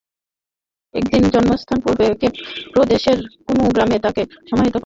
এদিন 0.93 1.23
জন্মস্থান 1.33 1.77
পূর্ব 1.83 1.99
কেপ 2.21 2.33
প্রদেশের 2.73 3.17
কুনু 3.45 3.63
গ্রামে 3.67 3.97
তাঁকে 3.99 4.23
সমাহিত 4.49 4.71
করা 4.71 4.71
হবে। 4.73 4.79